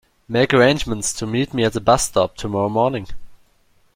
Make 0.27 0.51
arrangements 0.51 1.13
to 1.13 1.27
meet 1.27 1.53
me 1.53 1.63
at 1.63 1.73
the 1.73 1.79
bus 1.79 2.07
stop 2.07 2.35
tomorrow 2.35 2.69
morning. 2.69 3.05